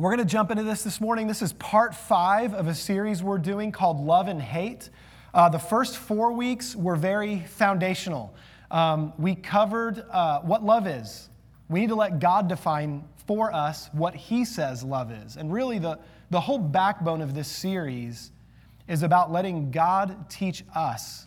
[0.00, 1.26] We're going to jump into this this morning.
[1.26, 4.88] This is part five of a series we're doing called Love and Hate.
[5.34, 8.34] Uh, the first four weeks were very foundational.
[8.70, 11.28] Um, we covered uh, what love is.
[11.68, 15.36] We need to let God define for us what He says love is.
[15.36, 15.98] And really, the,
[16.30, 18.32] the whole backbone of this series
[18.88, 21.26] is about letting God teach us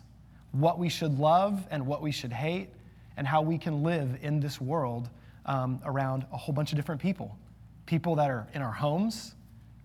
[0.50, 2.70] what we should love and what we should hate
[3.16, 5.10] and how we can live in this world
[5.46, 7.38] um, around a whole bunch of different people
[7.86, 9.34] people that are in our homes,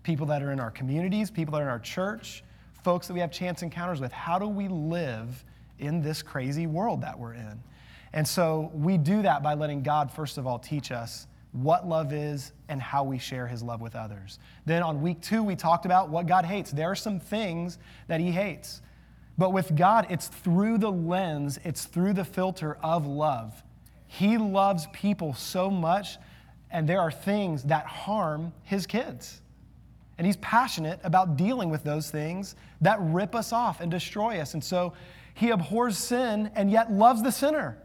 [0.02, 2.42] people that are in our communities, people that are in our church,
[2.82, 4.12] folks that we have chance encounters with.
[4.12, 5.44] How do we live
[5.78, 7.62] in this crazy world that we're in?
[8.12, 12.12] And so we do that by letting God, first of all, teach us what love
[12.12, 14.38] is and how we share his love with others.
[14.66, 16.70] Then on week two, we talked about what God hates.
[16.70, 18.82] There are some things that he hates.
[19.36, 23.62] But with God, it's through the lens, it's through the filter of love.
[24.06, 26.18] He loves people so much,
[26.70, 29.40] and there are things that harm his kids.
[30.18, 34.54] And he's passionate about dealing with those things that rip us off and destroy us.
[34.54, 34.92] And so
[35.34, 37.78] he abhors sin and yet loves the sinner.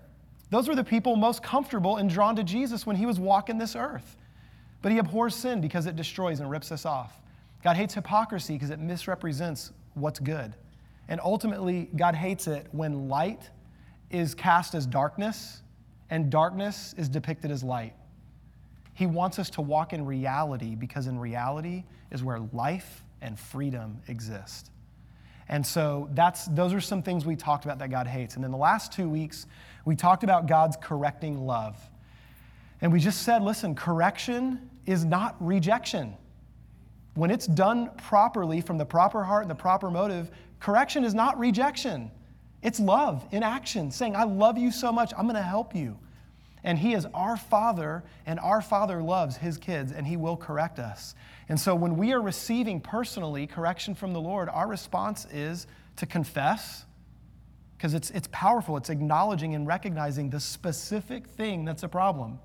[0.50, 3.76] Those were the people most comfortable and drawn to Jesus when he was walking this
[3.76, 4.18] earth.
[4.82, 7.22] But he abhors sin because it destroys and rips us off.
[7.64, 10.56] God hates hypocrisy because it misrepresents what's good.
[11.08, 13.50] And ultimately, God hates it when light
[14.12, 15.62] is cast as darkness
[16.10, 17.94] and darkness is depicted as light.
[18.96, 24.02] He wants us to walk in reality because in reality is where life and freedom
[24.08, 24.72] exist.
[25.48, 28.36] And so that's those are some things we talked about that God hates.
[28.36, 29.46] And in the last 2 weeks,
[29.86, 31.78] we talked about God's correcting love.
[32.82, 36.16] And we just said, listen, correction is not rejection.
[37.14, 41.38] When it's done properly from the proper heart and the proper motive, correction is not
[41.38, 42.12] rejection.
[42.62, 45.98] It's love in action, saying, I love you so much, I'm going to help you.
[46.66, 50.80] And He is our Father, and our Father loves His kids, and He will correct
[50.80, 51.16] us.
[51.48, 56.08] And so when we are receiving personally correction from the Lord, our response is to
[56.08, 56.84] confess,
[57.78, 58.78] because it's, it's powerful.
[58.78, 62.40] It's acknowledging and recognizing the specific thing that's a problem.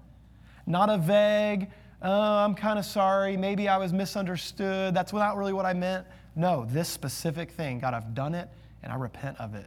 [0.66, 1.70] Not a vague,
[2.03, 6.06] oh, I'm kind of sorry, maybe I was misunderstood, that's not really what I meant.
[6.36, 8.48] No, this specific thing, God, I've done it
[8.82, 9.66] and I repent of it.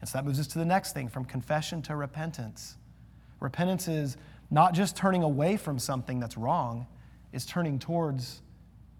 [0.00, 2.76] And so that moves us to the next thing from confession to repentance.
[3.42, 4.16] Repentance is
[4.50, 6.86] not just turning away from something that's wrong,
[7.32, 8.42] it's turning towards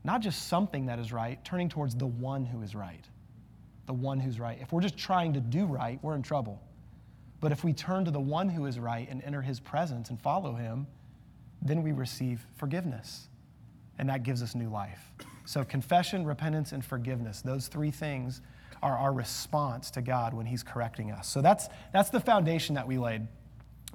[0.05, 3.07] not just something that is right, turning towards the one who is right
[3.87, 4.59] the one who's right.
[4.61, 6.61] If we're just trying to do right, we're in trouble.
[7.41, 10.21] But if we turn to the one who is right and enter his presence and
[10.21, 10.87] follow him,
[11.61, 13.29] then we receive forgiveness.
[13.99, 15.13] And that gives us new life.
[15.45, 18.41] So, confession, repentance, and forgiveness, those three things
[18.83, 21.29] are our response to God when he's correcting us.
[21.29, 23.27] So, that's, that's the foundation that we laid.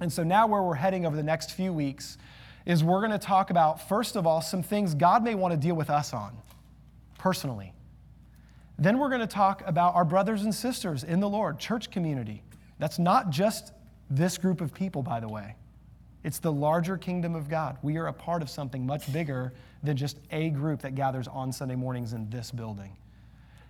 [0.00, 2.18] And so, now where we're heading over the next few weeks
[2.66, 5.58] is we're going to talk about, first of all, some things God may want to
[5.58, 6.36] deal with us on
[7.18, 7.72] personally.
[8.78, 12.42] Then we're going to talk about our brothers and sisters in the Lord, church community.
[12.78, 13.72] That's not just
[14.08, 15.56] this group of people, by the way.
[16.24, 17.78] It's the larger kingdom of God.
[17.82, 21.52] We are a part of something much bigger than just a group that gathers on
[21.52, 22.96] Sunday mornings in this building.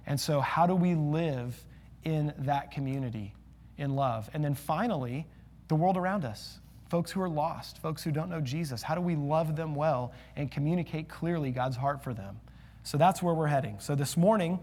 [0.06, 1.64] And so, how do we live
[2.04, 3.34] in that community
[3.76, 4.30] in love?
[4.32, 5.26] And then finally,
[5.68, 6.58] the world around us
[6.88, 8.82] folks who are lost, folks who don't know Jesus.
[8.82, 12.40] How do we love them well and communicate clearly God's heart for them?
[12.82, 13.76] So, that's where we're heading.
[13.78, 14.58] So, this morning,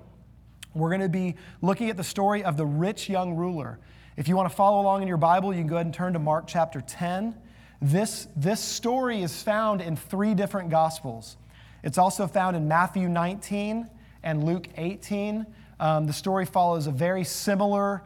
[0.73, 3.79] we're going to be looking at the story of the rich young ruler.
[4.17, 6.13] If you want to follow along in your Bible, you can go ahead and turn
[6.13, 7.35] to Mark chapter 10.
[7.81, 11.37] This, this story is found in three different Gospels.
[11.83, 13.89] It's also found in Matthew 19
[14.23, 15.45] and Luke 18.
[15.79, 18.01] Um, the story follows a very similar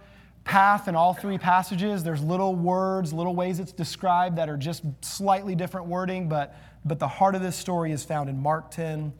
[0.49, 2.03] path in all three passages.
[2.03, 6.97] There's little words, little ways it's described that are just slightly different wording, but, but
[6.97, 9.13] the heart of this story is found in Mark 10,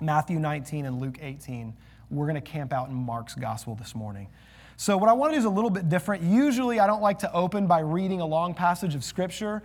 [0.00, 1.74] Matthew 19, and Luke 18
[2.10, 4.28] we're going to camp out in Mark's gospel this morning.
[4.76, 6.22] So, what I want to do is a little bit different.
[6.22, 9.62] Usually, I don't like to open by reading a long passage of scripture,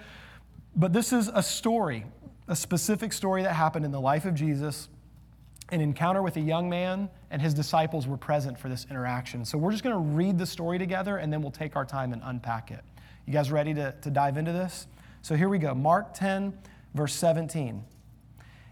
[0.76, 2.06] but this is a story,
[2.48, 4.90] a specific story that happened in the life of Jesus,
[5.70, 9.44] an encounter with a young man, and his disciples were present for this interaction.
[9.44, 12.14] So, we're just going to read the story together and then we'll take our time
[12.14, 12.80] and unpack it.
[13.26, 14.88] You guys ready to, to dive into this?
[15.22, 16.58] So, here we go Mark 10,
[16.94, 17.84] verse 17.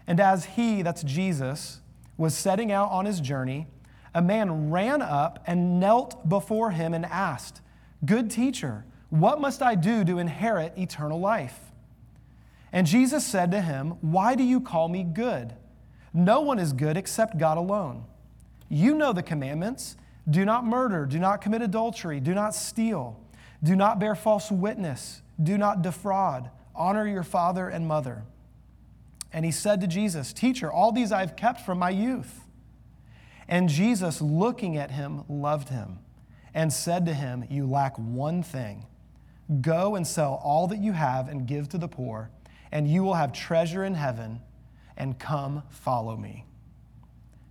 [0.06, 1.82] And as he, that's Jesus,
[2.16, 3.66] was setting out on his journey,
[4.14, 7.60] a man ran up and knelt before him and asked,
[8.06, 11.60] Good teacher, what must I do to inherit eternal life?
[12.72, 15.52] And Jesus said to him, Why do you call me good?
[16.14, 18.06] No one is good except God alone.
[18.74, 19.96] You know the commandments
[20.28, 23.20] do not murder, do not commit adultery, do not steal,
[23.62, 28.24] do not bear false witness, do not defraud, honor your father and mother.
[29.32, 32.40] And he said to Jesus, Teacher, all these I've kept from my youth.
[33.46, 36.00] And Jesus, looking at him, loved him
[36.52, 38.86] and said to him, You lack one thing.
[39.60, 42.28] Go and sell all that you have and give to the poor,
[42.72, 44.40] and you will have treasure in heaven,
[44.96, 46.44] and come follow me.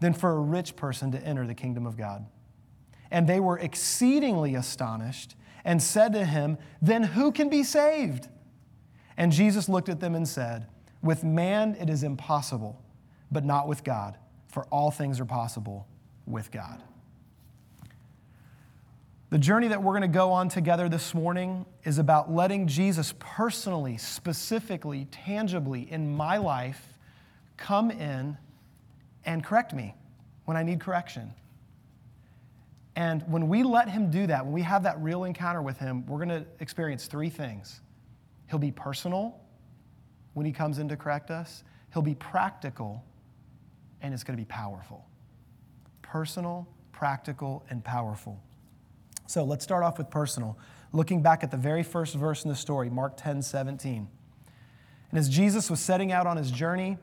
[0.00, 2.26] than for a rich person to enter the kingdom of God.
[3.10, 8.28] And they were exceedingly astonished and said to him, Then who can be saved?
[9.16, 10.66] And Jesus looked at them and said,
[11.02, 12.82] With man it is impossible,
[13.30, 14.16] but not with God,
[14.48, 15.86] for all things are possible
[16.26, 16.82] with God.
[19.30, 23.14] The journey that we're going to go on together this morning is about letting Jesus
[23.20, 26.94] personally, specifically, tangibly in my life
[27.56, 28.38] come in
[29.24, 29.94] and correct me
[30.44, 31.32] when I need correction.
[32.96, 36.04] And when we let him do that, when we have that real encounter with him,
[36.06, 37.80] we're going to experience three things.
[38.48, 39.40] He'll be personal
[40.34, 43.04] when he comes in to correct us, he'll be practical,
[44.00, 45.06] and it's going to be powerful.
[46.02, 48.40] Personal, practical, and powerful.
[49.26, 50.58] So let's start off with personal.
[50.92, 54.08] Looking back at the very first verse in the story, Mark 10 17.
[55.10, 56.98] And as Jesus was setting out on his journey,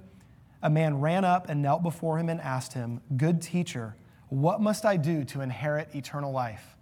[0.61, 3.95] a man ran up and knelt before him and asked him, Good teacher,
[4.29, 6.75] what must I do to inherit eternal life?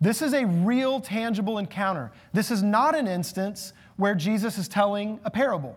[0.00, 2.12] This is a real, tangible encounter.
[2.32, 5.76] This is not an instance where Jesus is telling a parable.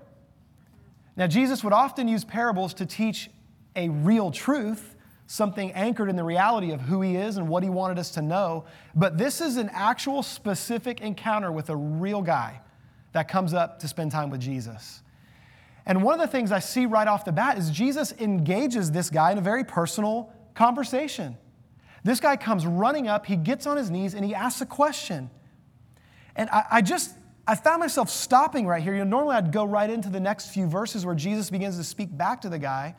[1.16, 3.30] Now, Jesus would often use parables to teach
[3.76, 4.96] a real truth
[5.28, 8.22] something anchored in the reality of who he is and what he wanted us to
[8.22, 8.66] know.
[8.96, 12.62] But this is an actual specific encounter with a real guy
[13.12, 15.04] that comes up to spend time with Jesus.
[15.86, 19.10] And one of the things I see right off the bat is Jesus engages this
[19.10, 21.38] guy in a very personal conversation.
[22.04, 25.30] This guy comes running up, he gets on his knees, and he asks a question.
[26.36, 27.16] And I, I just,
[27.48, 28.94] I found myself stopping right here.
[28.94, 31.84] You know, normally I'd go right into the next few verses where Jesus begins to
[31.84, 32.96] speak back to the guy.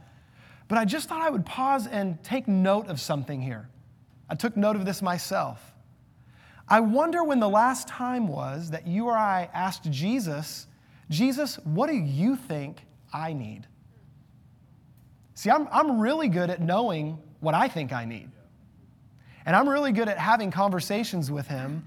[0.69, 3.69] But I just thought I would pause and take note of something here.
[4.29, 5.73] I took note of this myself.
[6.69, 10.69] I wonder when the last time was that you or I asked Jesus,
[11.11, 12.79] Jesus, what do you think
[13.13, 13.67] I need?
[15.35, 18.31] See, I'm, I'm really good at knowing what I think I need.
[19.45, 21.87] And I'm really good at having conversations with him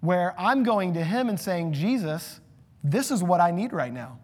[0.00, 2.40] where I'm going to him and saying, Jesus,
[2.82, 4.18] this is what I need right now.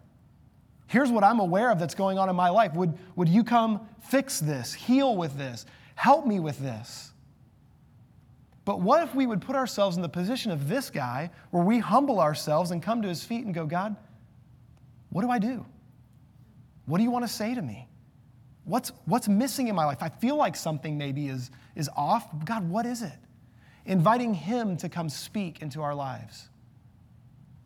[0.87, 2.73] Here's what I'm aware of that's going on in my life.
[2.73, 5.65] Would, would you come fix this, heal with this,
[5.95, 7.11] help me with this?
[8.65, 11.79] But what if we would put ourselves in the position of this guy where we
[11.79, 13.95] humble ourselves and come to his feet and go, God,
[15.13, 15.65] what do I do?
[16.85, 17.87] What do you want to say to me?
[18.65, 19.99] What's, what's missing in my life?
[20.01, 22.27] I feel like something maybe is, is off.
[22.45, 23.17] God, what is it?
[23.85, 26.49] Inviting Him to come speak into our lives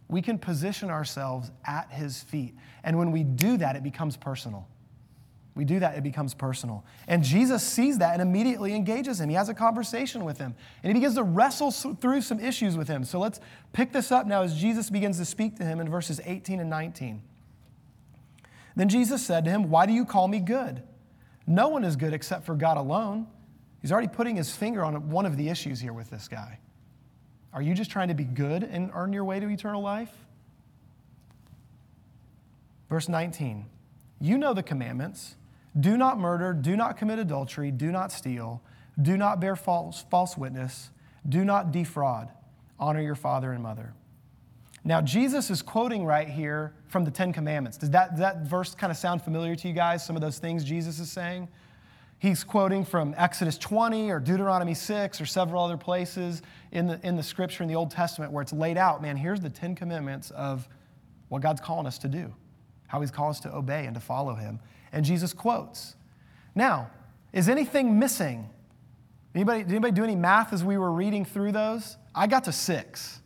[0.10, 2.56] we can position ourselves at his feet.
[2.84, 4.68] And when we do that, it becomes personal.
[5.56, 6.86] We do that, it becomes personal.
[7.08, 9.28] And Jesus sees that and immediately engages him.
[9.28, 12.88] He has a conversation with him, and he begins to wrestle through some issues with
[12.88, 13.04] him.
[13.04, 13.40] So let's
[13.74, 16.70] pick this up now as Jesus begins to speak to him in verses 18 and
[16.70, 17.24] 19.
[18.78, 20.84] Then Jesus said to him, Why do you call me good?
[21.48, 23.26] No one is good except for God alone.
[23.82, 26.60] He's already putting his finger on one of the issues here with this guy.
[27.54, 30.12] Are you just trying to be good and earn your way to eternal life?
[32.88, 33.66] Verse 19
[34.22, 35.38] You know the commandments
[35.80, 38.62] do not murder, do not commit adultery, do not steal,
[39.02, 40.92] do not bear false, false witness,
[41.28, 42.30] do not defraud,
[42.80, 43.96] honor your father and mother.
[44.88, 47.78] Now, Jesus is quoting right here from the Ten Commandments.
[47.78, 50.06] Does that, does that verse kind of sound familiar to you guys?
[50.06, 51.50] Some of those things Jesus is saying?
[52.20, 56.42] He's quoting from Exodus 20 or Deuteronomy 6 or several other places
[56.72, 59.42] in the, in the scripture in the Old Testament where it's laid out man, here's
[59.42, 60.70] the Ten Commandments of
[61.28, 62.34] what God's calling us to do,
[62.88, 64.58] how He's calling us to obey and to follow Him.
[64.94, 65.98] And Jesus quotes.
[66.56, 66.90] Now,
[67.34, 68.50] is anything missing?
[69.36, 71.98] Anybody, did anybody do any math as we were reading through those?
[72.16, 73.20] I got to six.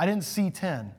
[0.00, 0.94] I didn't see 10.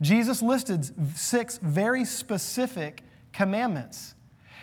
[0.00, 3.02] Jesus listed six very specific
[3.34, 4.14] commandments.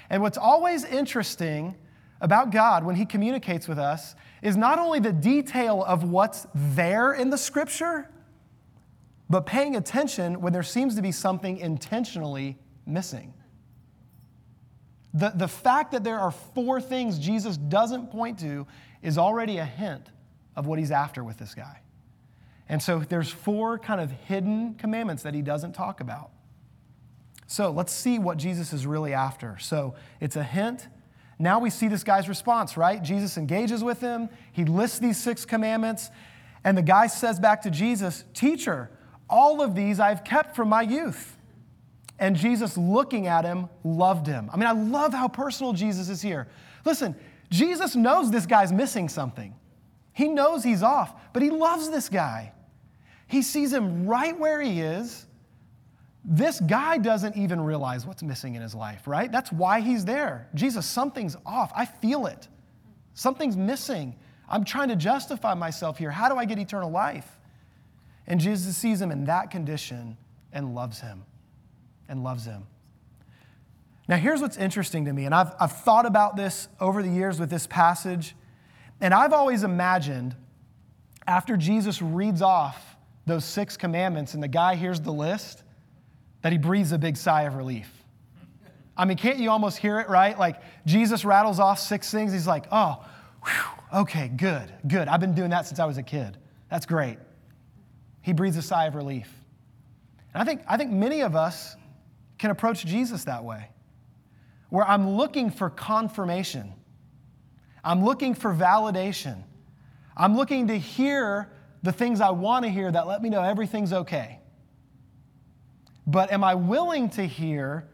[0.09, 1.75] And what's always interesting
[2.19, 7.13] about God when He communicates with us is not only the detail of what's there
[7.13, 8.09] in the scripture,
[9.29, 13.31] but paying attention when there seems to be something intentionally missing.
[15.13, 18.65] The, the fact that there are four things Jesus doesn't point to
[19.03, 20.09] is already a hint
[20.55, 21.81] of what he's after with this guy.
[22.67, 26.31] And so there's four kind of hidden commandments that he doesn't talk about.
[27.47, 29.57] So let's see what Jesus is really after.
[29.59, 30.87] So it's a hint.
[31.37, 33.01] Now we see this guy's response, right?
[33.01, 34.29] Jesus engages with him.
[34.51, 36.09] He lists these six commandments.
[36.63, 38.89] And the guy says back to Jesus, Teacher,
[39.29, 41.37] all of these I've kept from my youth.
[42.17, 44.49] And Jesus, looking at him, loved him.
[44.51, 46.47] I mean, I love how personal Jesus is here.
[46.85, 47.15] Listen,
[47.49, 49.53] Jesus knows this guy's missing something.
[50.13, 52.53] He knows he's off, but he loves this guy.
[53.35, 55.25] He sees him right where he is.
[56.23, 59.29] This guy doesn't even realize what's missing in his life, right?
[59.29, 60.47] That's why he's there.
[60.55, 61.69] Jesus, something's off.
[61.75, 62.47] I feel it.
[63.13, 64.15] Something's missing.
[64.47, 66.11] I'm trying to justify myself here.
[66.11, 67.29] How do I get eternal life?
[68.25, 70.15] And Jesus sees him in that condition
[70.53, 71.25] and loves him
[72.07, 72.65] and loves him.
[74.07, 77.37] Now, here's what's interesting to me, and I've, I've thought about this over the years
[77.37, 78.33] with this passage,
[79.01, 80.37] and I've always imagined
[81.27, 82.94] after Jesus reads off
[83.25, 85.63] those six commandments and the guy hears the list,
[86.41, 87.91] that he breathes a big sigh of relief.
[88.95, 90.37] I mean, can't you almost hear it, right?
[90.37, 92.31] Like Jesus rattles off six things.
[92.31, 93.03] He's like, oh,
[93.43, 95.07] whew, okay, good, good.
[95.07, 96.37] I've been doing that since I was a kid.
[96.69, 97.17] That's great.
[98.21, 99.29] He breathes a sigh of relief.
[100.33, 101.75] And I think, I think many of us
[102.37, 103.69] can approach Jesus that way,
[104.69, 106.73] where I'm looking for confirmation,
[107.83, 109.43] I'm looking for validation,
[110.17, 111.49] I'm looking to hear
[111.85, 114.39] the things I want to hear that let me know everything's okay.
[116.07, 117.87] But am I willing to hear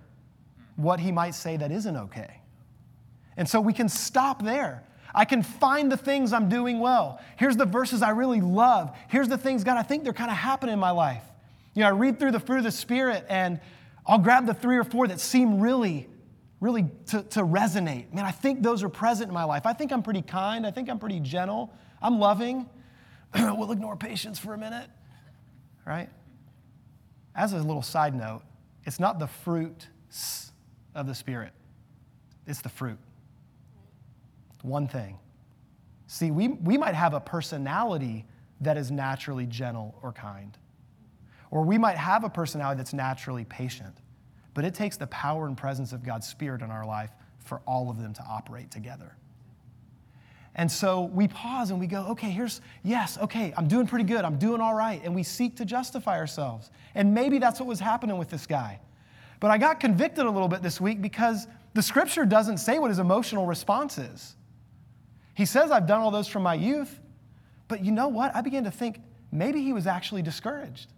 [0.78, 2.42] what he might say that isn't okay?
[3.36, 4.84] And so we can stop there.
[5.14, 7.20] I can find the things I'm doing well.
[7.36, 8.96] Here's the verses I really love.
[9.10, 11.24] Here's the things, God, I think they're kind of happening in my life.
[11.74, 13.60] You know, I read through the fruit of the Spirit and
[14.06, 16.08] I'll grab the three or four that seem really,
[16.62, 18.14] really to, to resonate.
[18.14, 19.66] Man, I think those are present in my life.
[19.66, 20.66] I think I'm pretty kind.
[20.66, 21.74] I think I'm pretty gentle.
[22.02, 22.70] I'm loving.
[23.36, 24.90] we'll ignore patience for a minute,
[25.86, 26.10] right?
[27.36, 28.42] As a little side note,
[28.86, 29.88] it's not the fruit
[30.96, 31.54] of the Spirit,
[32.46, 32.98] it's the fruit.
[34.64, 35.18] One thing.
[36.08, 38.26] See, we, we might have a personality
[38.60, 40.56] that is naturally gentle or kind.
[41.50, 43.96] Or we might have a personality that's naturally patient,
[44.54, 47.90] but it takes the power and presence of God's Spirit in our life for all
[47.90, 49.16] of them to operate together.
[50.56, 54.26] And so we pause and we go, okay, here's, yes, okay, I'm doing pretty good,
[54.26, 55.02] I'm doing all right.
[55.04, 56.70] And we seek to justify ourselves.
[56.94, 58.80] And maybe that's what was happening with this guy.
[59.40, 62.90] But I got convicted a little bit this week because the scripture doesn't say what
[62.90, 64.36] his emotional response is.
[65.34, 67.00] He says, I've done all those from my youth.
[67.68, 68.36] But you know what?
[68.36, 69.00] I began to think
[69.32, 70.92] maybe he was actually discouraged.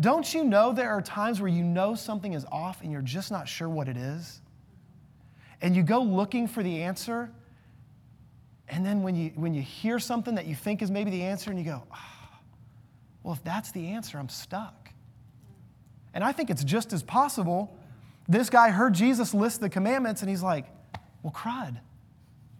[0.00, 3.30] Don't you know there are times where you know something is off and you're just
[3.30, 4.40] not sure what it is?
[5.60, 7.30] And you go looking for the answer,
[8.70, 11.50] and then when you, when you hear something that you think is maybe the answer,
[11.50, 12.38] and you go, oh,
[13.22, 14.90] well, if that's the answer, I'm stuck.
[16.14, 17.76] And I think it's just as possible.
[18.28, 20.66] This guy heard Jesus list the commandments, and he's like,
[21.22, 21.78] well, crud.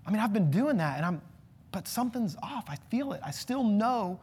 [0.06, 1.22] I mean, I've been doing that, and I'm,
[1.72, 2.64] but something's off.
[2.68, 3.20] I feel it.
[3.24, 4.20] I still know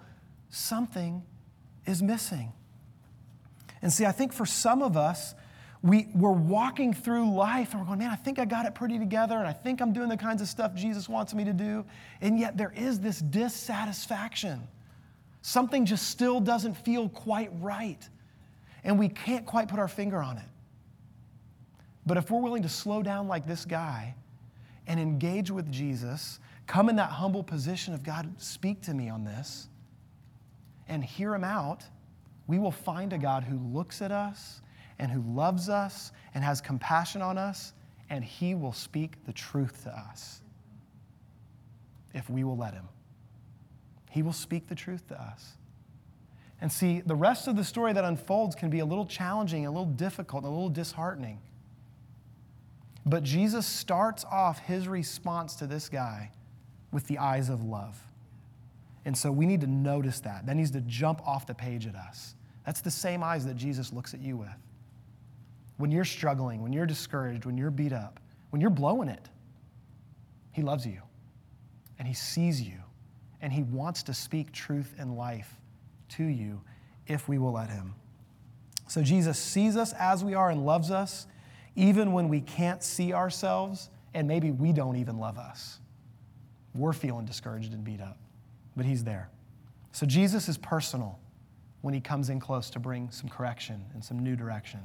[0.50, 1.24] something
[1.86, 2.52] is missing.
[3.82, 5.36] And see, I think for some of us,
[5.86, 8.98] we, we're walking through life and we're going, man, I think I got it pretty
[8.98, 11.86] together and I think I'm doing the kinds of stuff Jesus wants me to do.
[12.22, 14.68] And yet there is this dissatisfaction.
[15.44, 18.02] Something just still doesn't feel quite right.
[18.84, 20.48] And we can't quite put our finger on it.
[22.08, 24.16] But if we're willing to slow down like this guy
[24.88, 29.24] and engage with Jesus, come in that humble position of God, speak to me on
[29.24, 29.68] this,
[30.88, 31.84] and hear him out,
[32.48, 34.62] we will find a God who looks at us
[35.00, 37.74] and who loves us and has compassion on us,
[38.10, 40.42] and he will speak the truth to us
[42.14, 42.88] if we will let him.
[44.10, 45.58] He will speak the truth to us.
[46.62, 49.70] And see, the rest of the story that unfolds can be a little challenging, a
[49.70, 51.40] little difficult, a little disheartening.
[53.06, 56.32] But Jesus starts off his response to this guy
[56.92, 58.02] with the eyes of love.
[59.04, 60.46] And so we need to notice that.
[60.46, 62.36] That needs to jump off the page at us.
[62.66, 64.65] That's the same eyes that Jesus looks at you with
[65.78, 69.30] when you're struggling, when you're discouraged, when you're beat up, when you're blowing it,
[70.52, 71.02] He loves you
[72.00, 72.80] and He sees you
[73.42, 75.56] and He wants to speak truth and life
[76.10, 76.62] to you
[77.08, 77.94] if we will let Him.
[78.88, 81.28] So Jesus sees us as we are and loves us,
[81.76, 85.80] even when we can't see ourselves and maybe we don't even love us.
[86.74, 88.18] We're feeling discouraged and beat up,
[88.76, 89.30] but He's there.
[89.92, 91.20] So Jesus is personal
[91.82, 94.80] when He comes in close to bring some correction and some new direction.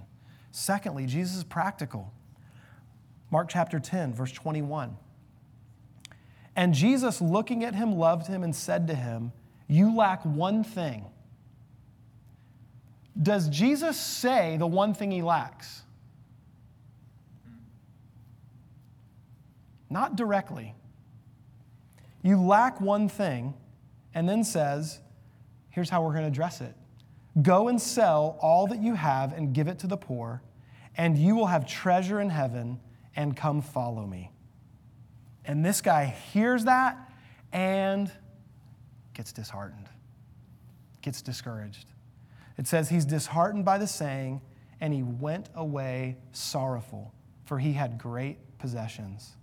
[0.50, 2.12] Secondly, Jesus is practical.
[3.30, 4.96] Mark chapter 10, verse 21.
[6.56, 9.32] And Jesus, looking at him, loved him and said to him,
[9.68, 11.06] You lack one thing.
[13.20, 15.82] Does Jesus say the one thing he lacks?
[19.88, 20.74] Not directly.
[22.22, 23.54] You lack one thing,
[24.14, 25.00] and then says,
[25.70, 26.74] Here's how we're going to address it
[27.42, 30.42] Go and sell all that you have and give it to the poor,
[30.96, 32.80] and you will have treasure in heaven,
[33.16, 34.30] and come follow me.
[35.44, 36.96] And this guy hears that
[37.52, 38.10] and
[39.14, 39.88] gets disheartened,
[41.02, 41.86] gets discouraged.
[42.58, 44.40] It says he's disheartened by the saying,
[44.80, 47.12] and he went away sorrowful,
[47.44, 49.36] for he had great possessions.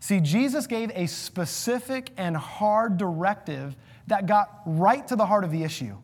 [0.00, 5.50] See, Jesus gave a specific and hard directive that got right to the heart of
[5.50, 5.96] the issue.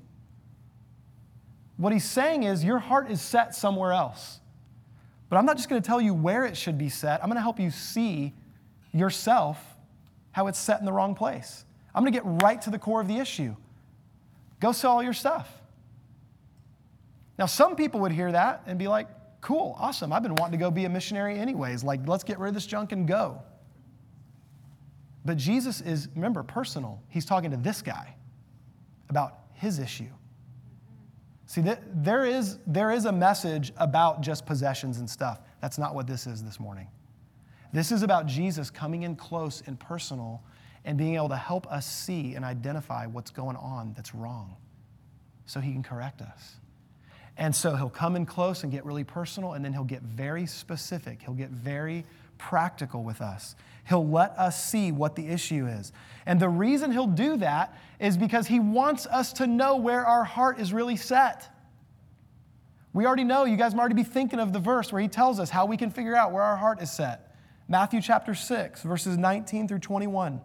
[1.76, 4.40] What he's saying is, your heart is set somewhere else.
[5.28, 7.37] But I'm not just going to tell you where it should be set, I'm going
[7.37, 8.33] to help you see
[8.93, 9.59] yourself
[10.31, 11.64] how it's set in the wrong place.
[11.95, 13.57] I'm going to get right to the core of the issue.
[14.61, 15.49] Go sell all your stuff.
[17.38, 19.09] Now, some people would hear that and be like,
[19.40, 20.12] cool, awesome.
[20.12, 21.85] I've been wanting to go be a missionary anyways.
[21.85, 23.43] Like, let's get rid of this junk and go.
[25.25, 27.02] But Jesus is, remember, personal.
[27.09, 28.14] He's talking to this guy
[29.09, 30.11] about his issue.
[31.47, 31.63] See,
[31.95, 35.41] there is, there is a message about just possessions and stuff.
[35.61, 36.89] That's not what this is this morning.
[37.73, 40.43] This is about Jesus coming in close and personal
[40.85, 44.57] and being able to help us see and identify what's going on that's wrong
[45.47, 46.57] so he can correct us.
[47.37, 50.47] And so he'll come in close and get really personal, and then he'll get very
[50.47, 51.23] specific.
[51.23, 52.05] He'll get very
[52.38, 53.57] practical with us.
[53.88, 55.93] He'll let us see what the issue is.
[56.26, 60.25] And the reason he'll do that is because he wants us to know where our
[60.25, 61.50] heart is really set.
[62.93, 65.41] We already know, you guys might already be thinking of the verse where he tells
[65.41, 67.35] us how we can figure out where our heart is set.
[67.69, 70.41] Matthew chapter 6, verses 19 through 21.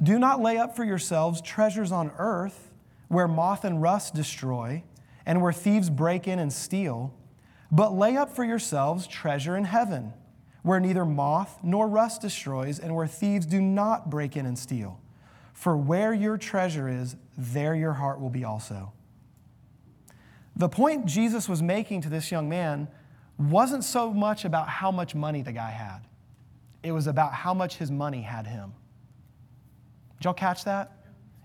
[0.00, 2.70] Do not lay up for yourselves treasures on earth
[3.08, 4.82] where moth and rust destroy
[5.24, 7.14] and where thieves break in and steal,
[7.70, 10.12] but lay up for yourselves treasure in heaven
[10.66, 15.00] where neither moth nor rust destroys and where thieves do not break in and steal.
[15.52, 18.92] For where your treasure is, there your heart will be also.
[20.56, 22.88] The point Jesus was making to this young man
[23.38, 26.00] wasn't so much about how much money the guy had,
[26.82, 28.72] it was about how much his money had him.
[30.18, 30.95] Did y'all catch that?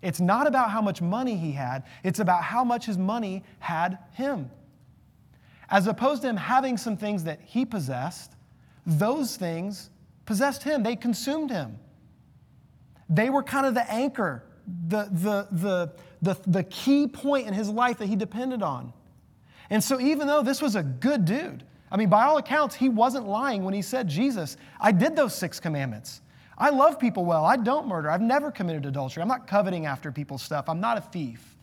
[0.01, 3.97] It's not about how much money he had, it's about how much his money had
[4.13, 4.49] him.
[5.69, 8.33] As opposed to him having some things that he possessed,
[8.85, 9.89] those things
[10.25, 11.77] possessed him, they consumed him.
[13.09, 14.43] They were kind of the anchor,
[14.87, 18.93] the, the, the, the, the key point in his life that he depended on.
[19.69, 22.89] And so, even though this was a good dude, I mean, by all accounts, he
[22.89, 26.21] wasn't lying when he said, Jesus, I did those six commandments.
[26.61, 27.43] I love people well.
[27.43, 28.11] I don't murder.
[28.11, 29.23] I've never committed adultery.
[29.23, 30.69] I'm not coveting after people's stuff.
[30.69, 31.57] I'm not a thief.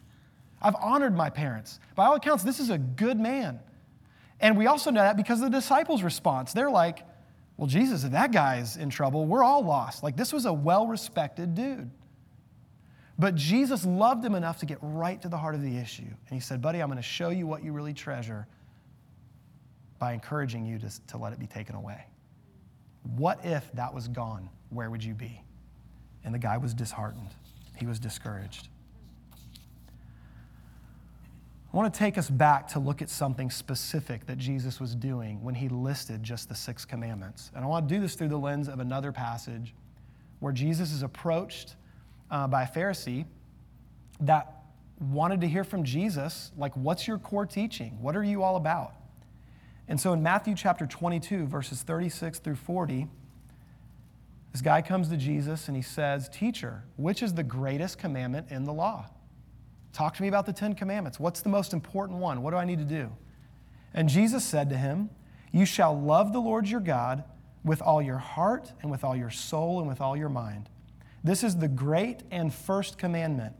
[0.60, 1.78] I've honored my parents.
[1.94, 3.60] By all accounts, this is a good man.
[4.40, 6.52] And we also know that because of the disciples' response.
[6.52, 7.06] They're like,
[7.56, 10.02] well, Jesus, if that guy's in trouble, we're all lost.
[10.02, 11.92] Like, this was a well respected dude.
[13.16, 16.02] But Jesus loved him enough to get right to the heart of the issue.
[16.02, 18.48] And he said, Buddy, I'm going to show you what you really treasure
[20.00, 22.04] by encouraging you to, to let it be taken away.
[23.16, 24.48] What if that was gone?
[24.70, 25.42] Where would you be?
[26.24, 27.34] And the guy was disheartened,
[27.76, 28.68] he was discouraged.
[31.72, 35.42] I want to take us back to look at something specific that Jesus was doing
[35.42, 37.50] when he listed just the six commandments.
[37.54, 39.74] And I want to do this through the lens of another passage
[40.40, 41.76] where Jesus is approached
[42.30, 43.26] uh, by a Pharisee
[44.20, 44.62] that
[44.98, 47.98] wanted to hear from Jesus, like, what's your core teaching?
[48.00, 48.94] What are you all about?
[49.88, 53.06] And so in Matthew chapter 22, verses 36 through 40,
[54.52, 58.64] this guy comes to Jesus and he says, Teacher, which is the greatest commandment in
[58.64, 59.06] the law?
[59.92, 61.18] Talk to me about the Ten Commandments.
[61.20, 62.42] What's the most important one?
[62.42, 63.10] What do I need to do?
[63.94, 65.10] And Jesus said to him,
[65.52, 67.24] You shall love the Lord your God
[67.64, 70.68] with all your heart and with all your soul and with all your mind.
[71.24, 73.54] This is the great and first commandment.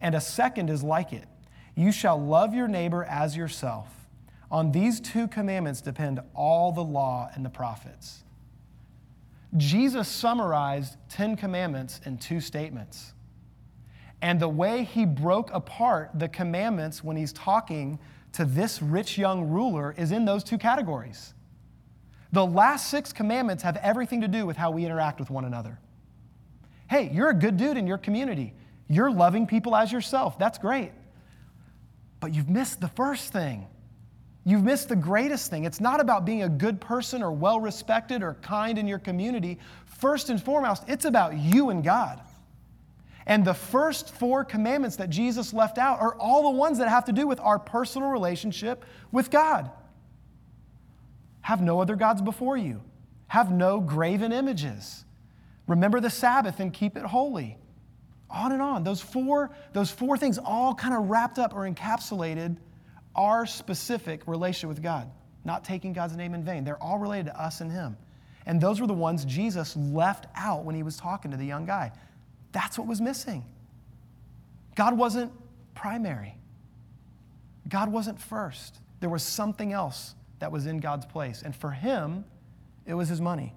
[0.00, 1.26] And a second is like it
[1.74, 3.88] You shall love your neighbor as yourself.
[4.50, 8.24] On these two commandments depend all the law and the prophets.
[9.56, 13.12] Jesus summarized 10 commandments in two statements.
[14.22, 17.98] And the way he broke apart the commandments when he's talking
[18.32, 21.34] to this rich young ruler is in those two categories.
[22.32, 25.80] The last six commandments have everything to do with how we interact with one another.
[26.88, 28.52] Hey, you're a good dude in your community.
[28.88, 30.38] You're loving people as yourself.
[30.38, 30.92] That's great.
[32.20, 33.66] But you've missed the first thing.
[34.44, 35.64] You've missed the greatest thing.
[35.64, 39.58] It's not about being a good person or well respected or kind in your community.
[39.84, 42.20] First and foremost, it's about you and God.
[43.26, 47.04] And the first four commandments that Jesus left out are all the ones that have
[47.04, 49.70] to do with our personal relationship with God.
[51.42, 52.82] Have no other gods before you,
[53.28, 55.04] have no graven images.
[55.66, 57.56] Remember the Sabbath and keep it holy.
[58.28, 58.84] On and on.
[58.84, 62.56] Those four, those four things all kind of wrapped up or encapsulated
[63.14, 65.10] our specific relationship with God,
[65.44, 66.64] not taking God's name in vain.
[66.64, 67.96] They're all related to us and Him.
[68.46, 71.66] And those were the ones Jesus left out when he was talking to the young
[71.66, 71.92] guy.
[72.52, 73.44] That's what was missing.
[74.74, 75.32] God wasn't
[75.74, 76.36] primary,
[77.68, 78.78] God wasn't first.
[79.00, 81.42] There was something else that was in God's place.
[81.42, 82.24] And for him,
[82.84, 83.54] it was his money.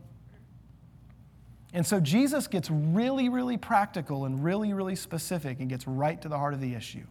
[1.74, 6.30] And so Jesus gets really, really practical and really, really specific and gets right to
[6.30, 7.04] the heart of the issue.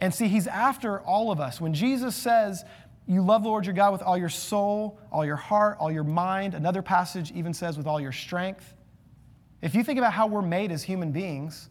[0.00, 1.60] And see, he's after all of us.
[1.60, 2.64] When Jesus says,
[3.06, 6.04] you love the Lord your God with all your soul, all your heart, all your
[6.04, 8.74] mind, another passage even says with all your strength.
[9.62, 11.68] If you think about how we're made as human beings,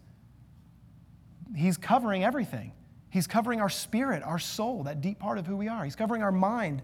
[1.55, 2.73] He's covering everything.
[3.09, 5.83] He's covering our spirit, our soul, that deep part of who we are.
[5.83, 6.83] He's covering our mind,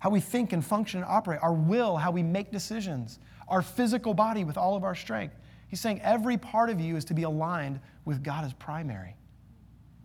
[0.00, 4.14] how we think and function and operate, our will, how we make decisions, our physical
[4.14, 5.36] body with all of our strength.
[5.68, 9.14] He's saying every part of you is to be aligned with God as primary.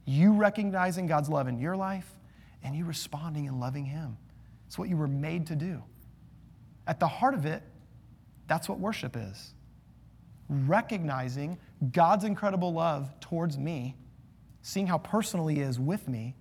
[0.07, 2.09] You recognizing God's love in your life
[2.63, 4.17] and you responding and loving Him.
[4.65, 5.83] It's what you were made to do.
[6.87, 7.61] At the heart of it,
[8.47, 9.53] that's what worship is
[10.49, 11.57] recognizing
[11.91, 13.97] God's incredible love towards me,
[14.61, 16.35] seeing how personal He is with me,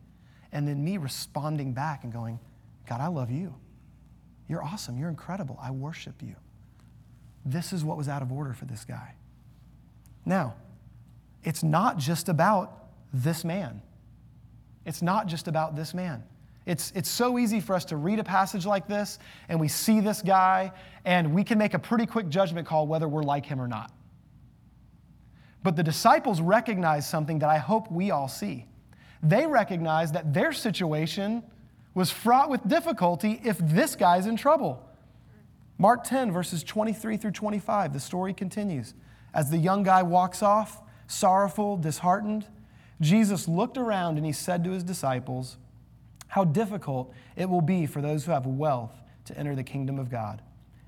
[0.53, 2.39] and then me responding back and going,
[2.89, 3.53] God, I love you.
[4.49, 4.97] You're awesome.
[4.97, 5.59] You're incredible.
[5.61, 6.37] I worship you.
[7.45, 9.15] This is what was out of order for this guy.
[10.25, 10.55] Now,
[11.43, 13.83] it's not just about this man.
[14.85, 16.23] It's not just about this man.
[16.67, 20.01] It's, it's so easy for us to read a passage like this and we see
[20.01, 20.73] this guy
[21.05, 23.93] and we can make a pretty quick judgment call whether we're like him or not.
[25.63, 28.67] But the disciples recognize something that I hope we all see.
[29.23, 31.43] They recognize that their situation
[31.95, 34.83] was fraught with difficulty if this guy's in trouble.
[35.79, 38.95] Mark 10, verses 23 through 25, the story continues.
[39.35, 42.47] As the young guy walks off, sorrowful, disheartened,
[43.01, 45.57] Jesus looked around and he said to his disciples,
[46.29, 48.95] How difficult it will be for those who have wealth
[49.27, 50.43] to enter the kingdom of God.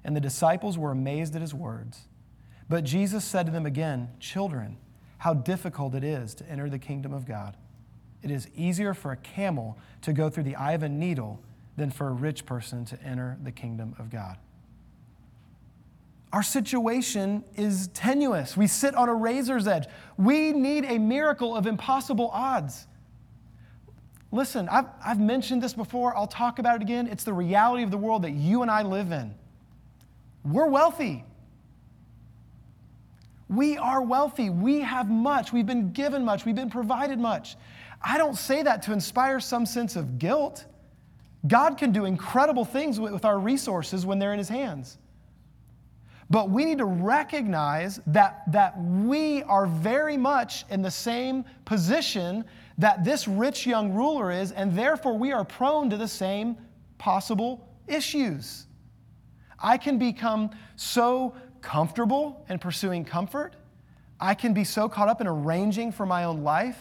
[0.05, 2.09] And the disciples were amazed at his words.
[2.68, 4.79] But Jesus said to them again, Children,
[5.18, 7.57] how difficult it is to enter the kingdom of God.
[8.23, 11.40] It is easier for a camel to go through the eye of a needle
[11.77, 14.38] than for a rich person to enter the kingdom of God.
[16.32, 18.56] Our situation is tenuous.
[18.56, 19.86] We sit on a razor's edge.
[20.18, 22.86] We need a miracle of impossible odds.
[24.30, 26.14] Listen, I've, I've mentioned this before.
[26.14, 27.06] I'll talk about it again.
[27.06, 29.34] It's the reality of the world that you and I live in.
[30.44, 31.24] We're wealthy.
[33.48, 34.50] We are wealthy.
[34.50, 35.54] We have much.
[35.54, 36.44] We've been given much.
[36.44, 37.56] We've been provided much.
[38.02, 40.66] I don't say that to inspire some sense of guilt.
[41.46, 44.98] God can do incredible things with our resources when they're in His hands.
[46.30, 52.44] But we need to recognize that, that we are very much in the same position
[52.76, 56.56] that this rich young ruler is, and therefore we are prone to the same
[56.98, 58.66] possible issues.
[59.58, 63.56] I can become so comfortable in pursuing comfort.
[64.20, 66.78] I can be so caught up in arranging for my own life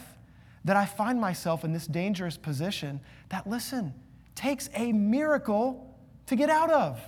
[0.64, 3.94] that I find myself in this dangerous position that, listen,
[4.34, 7.00] takes a miracle to get out of.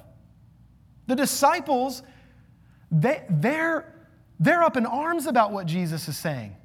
[1.06, 2.02] The disciples,
[2.90, 3.92] they, they're,
[4.38, 6.56] they're up in arms about what Jesus is saying.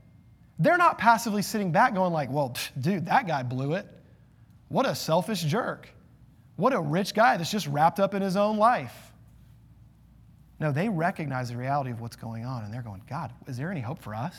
[0.57, 3.87] They're not passively sitting back going like, well, dude, that guy blew it.
[4.69, 5.89] What a selfish jerk.
[6.55, 9.11] What a rich guy that's just wrapped up in his own life.
[10.59, 13.71] No, they recognize the reality of what's going on and they're going, God, is there
[13.71, 14.35] any hope for us?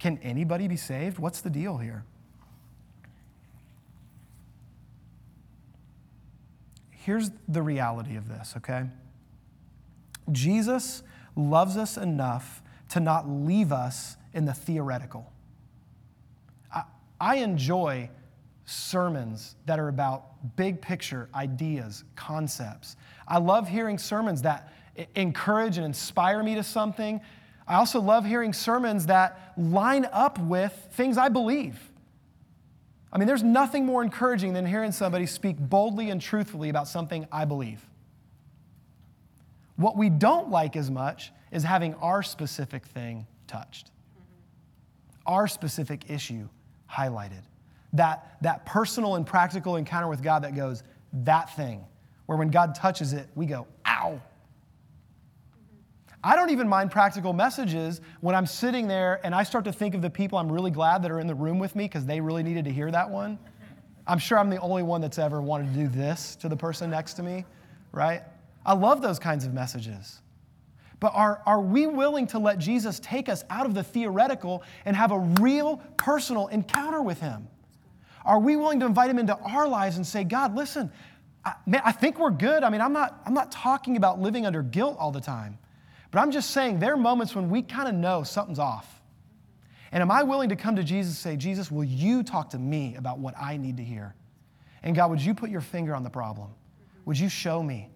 [0.00, 1.18] Can anybody be saved?
[1.18, 2.04] What's the deal here?
[6.90, 8.84] Here's the reality of this, okay?
[10.32, 11.02] Jesus
[11.36, 15.32] loves us enough to not leave us in the theoretical.
[16.72, 16.84] I,
[17.20, 18.10] I enjoy
[18.64, 22.96] sermons that are about big picture ideas, concepts.
[23.26, 24.72] I love hearing sermons that
[25.14, 27.20] encourage and inspire me to something.
[27.66, 31.78] I also love hearing sermons that line up with things I believe.
[33.12, 37.26] I mean, there's nothing more encouraging than hearing somebody speak boldly and truthfully about something
[37.32, 37.84] I believe.
[39.78, 45.32] What we don't like as much is having our specific thing touched, mm-hmm.
[45.32, 46.48] our specific issue
[46.90, 47.42] highlighted.
[47.92, 51.84] That, that personal and practical encounter with God that goes, that thing,
[52.26, 54.20] where when God touches it, we go, ow.
[54.20, 56.14] Mm-hmm.
[56.24, 59.94] I don't even mind practical messages when I'm sitting there and I start to think
[59.94, 62.20] of the people I'm really glad that are in the room with me because they
[62.20, 63.38] really needed to hear that one.
[64.08, 66.90] I'm sure I'm the only one that's ever wanted to do this to the person
[66.90, 67.44] next to me,
[67.92, 68.22] right?
[68.68, 70.20] I love those kinds of messages.
[71.00, 74.94] But are, are we willing to let Jesus take us out of the theoretical and
[74.94, 77.48] have a real personal encounter with Him?
[78.26, 80.92] Are we willing to invite Him into our lives and say, God, listen,
[81.46, 82.62] I, man, I think we're good.
[82.62, 85.56] I mean, I'm not, I'm not talking about living under guilt all the time,
[86.10, 89.00] but I'm just saying there are moments when we kind of know something's off.
[89.92, 92.58] And am I willing to come to Jesus and say, Jesus, will you talk to
[92.58, 94.14] me about what I need to hear?
[94.82, 96.50] And God, would you put your finger on the problem?
[97.06, 97.88] Would you show me?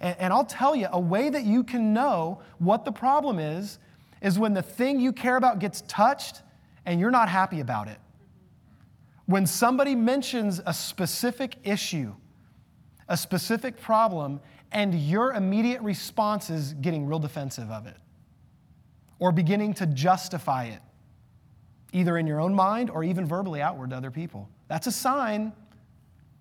[0.00, 3.78] And, and I'll tell you, a way that you can know what the problem is
[4.20, 6.42] is when the thing you care about gets touched
[6.86, 7.98] and you're not happy about it.
[9.26, 12.14] When somebody mentions a specific issue,
[13.08, 14.40] a specific problem,
[14.72, 17.96] and your immediate response is getting real defensive of it
[19.18, 20.80] or beginning to justify it,
[21.92, 24.48] either in your own mind or even verbally outward to other people.
[24.68, 25.52] That's a sign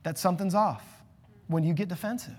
[0.03, 0.85] that something's off
[1.47, 2.37] when you get defensive.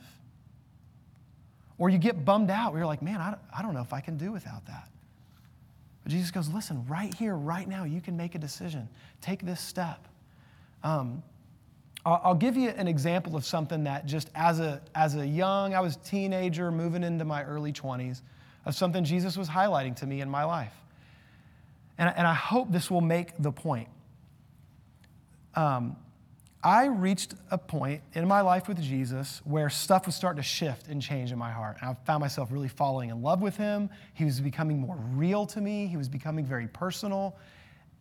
[1.79, 3.21] Or you get bummed out you're like, man,
[3.57, 4.88] I don't know if I can do without that.
[6.03, 8.88] But Jesus goes, listen, right here, right now, you can make a decision.
[9.21, 10.07] Take this step.
[10.83, 11.23] Um,
[12.05, 15.81] I'll give you an example of something that just as a, as a young, I
[15.81, 18.23] was a teenager moving into my early 20s,
[18.64, 20.73] of something Jesus was highlighting to me in my life.
[21.99, 23.88] And, and I hope this will make the point.
[25.55, 25.97] Um,
[26.62, 30.88] I reached a point in my life with Jesus where stuff was starting to shift
[30.88, 31.77] and change in my heart.
[31.81, 33.88] And I found myself really falling in love with him.
[34.14, 37.37] He was becoming more real to me, he was becoming very personal.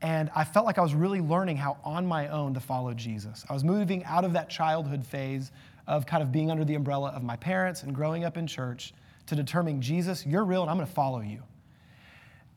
[0.01, 3.45] And I felt like I was really learning how on my own to follow Jesus.
[3.49, 5.51] I was moving out of that childhood phase
[5.87, 8.93] of kind of being under the umbrella of my parents and growing up in church
[9.27, 11.43] to determining, Jesus, you're real and I'm going to follow you.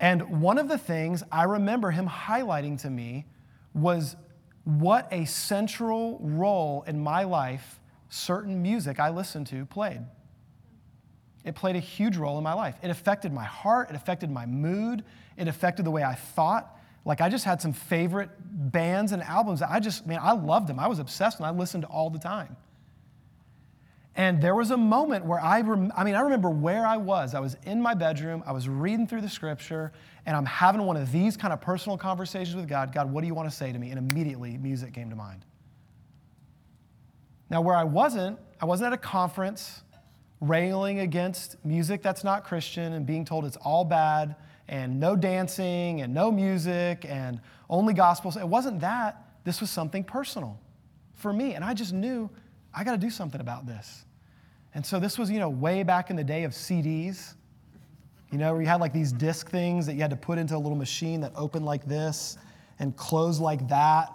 [0.01, 3.27] And one of the things I remember him highlighting to me
[3.75, 4.17] was
[4.79, 10.01] what a central role in my life certain music I listened to played.
[11.45, 12.77] It played a huge role in my life.
[12.83, 15.05] It affected my heart, it affected my mood,
[15.37, 16.77] it affected the way I thought.
[17.05, 20.67] Like, I just had some favorite bands and albums that I just, man, I loved
[20.67, 20.79] them.
[20.79, 22.57] I was obsessed and I listened all the time.
[24.17, 27.35] And there was a moment where I, rem- I mean, I remember where I was.
[27.35, 29.93] I was in my bedroom, I was reading through the scripture,
[30.27, 32.93] and I'm having one of these kind of personal conversations with God.
[32.93, 33.91] God, what do you want to say to me?
[33.91, 35.45] And immediately music came to mind.
[37.49, 39.83] Now, where I wasn't, I wasn't at a conference
[40.41, 44.37] railing against music that's not Christian and being told it's all bad
[44.69, 48.37] and no dancing and no music and only gospels.
[48.37, 49.25] It wasn't that.
[49.45, 50.59] This was something personal
[51.15, 51.55] for me.
[51.55, 52.31] And I just knew
[52.75, 54.05] I got to do something about this.
[54.75, 57.35] And so this was, you know, way back in the day of CDs.
[58.31, 60.55] You know, where you had like these disc things that you had to put into
[60.55, 62.39] a little machine that opened like this
[62.79, 64.13] and closed like that.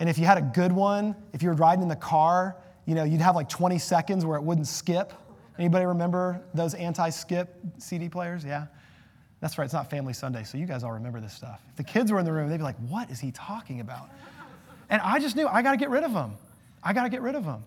[0.00, 2.94] And if you had a good one, if you were riding in the car, you
[2.94, 5.12] know, you'd have like 20 seconds where it wouldn't skip.
[5.58, 8.44] Anybody remember those anti-skip CD players?
[8.44, 8.66] Yeah.
[9.40, 11.62] That's right, it's not Family Sunday, so you guys all remember this stuff.
[11.70, 14.08] If the kids were in the room, they'd be like, what is he talking about?
[14.88, 16.34] And I just knew I got to get rid of them.
[16.82, 17.64] I got to get rid of them.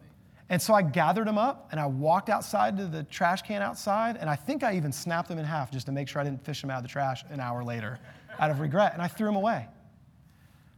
[0.50, 4.18] And so I gathered them up and I walked outside to the trash can outside,
[4.18, 6.44] and I think I even snapped them in half just to make sure I didn't
[6.44, 8.00] fish them out of the trash an hour later
[8.40, 9.68] out of regret, and I threw them away.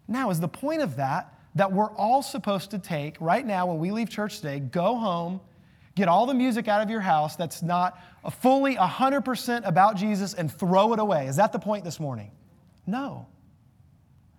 [0.08, 3.78] Now, is the point of that that we're all supposed to take right now when
[3.80, 5.40] we leave church today, go home,
[5.96, 7.98] get all the music out of your house that's not
[8.40, 11.28] fully 100% about Jesus and throw it away?
[11.28, 12.32] Is that the point this morning?
[12.86, 13.28] No.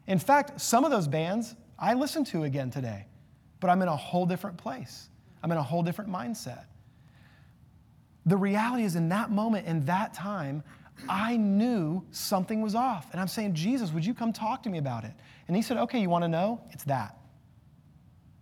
[0.07, 3.07] In fact, some of those bands I listened to again today,
[3.61, 5.09] but I'm in a whole different place.
[5.43, 6.65] I'm in a whole different mindset.
[8.27, 10.63] The reality is, in that moment, in that time,
[11.09, 13.09] I knew something was off.
[13.13, 15.13] And I'm saying, Jesus, would you come talk to me about it?
[15.49, 16.61] And he said, Okay, you want to know?
[16.71, 17.19] It's that.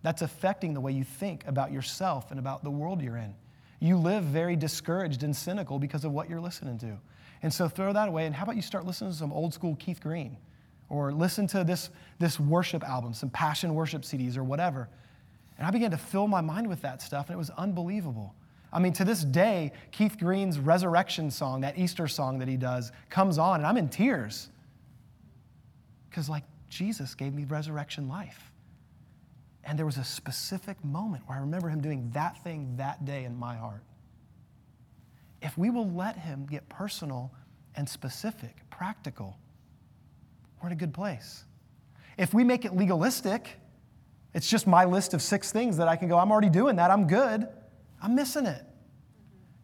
[0.03, 3.35] That's affecting the way you think about yourself and about the world you're in.
[3.79, 6.99] You live very discouraged and cynical because of what you're listening to.
[7.43, 8.25] And so throw that away.
[8.25, 10.37] And how about you start listening to some old school Keith Green?
[10.89, 14.89] Or listen to this, this worship album, some passion worship CDs or whatever.
[15.61, 18.33] And I began to fill my mind with that stuff, and it was unbelievable.
[18.73, 22.91] I mean, to this day, Keith Green's resurrection song, that Easter song that he does,
[23.11, 24.49] comes on, and I'm in tears.
[26.09, 28.51] Because, like, Jesus gave me resurrection life.
[29.63, 33.25] And there was a specific moment where I remember him doing that thing that day
[33.25, 33.83] in my heart.
[35.43, 37.31] If we will let him get personal
[37.75, 39.37] and specific, practical,
[40.59, 41.43] we're in a good place.
[42.17, 43.60] If we make it legalistic,
[44.33, 46.89] It's just my list of six things that I can go, I'm already doing that.
[46.89, 47.47] I'm good.
[48.01, 48.63] I'm missing it.